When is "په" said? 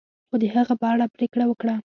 0.81-0.85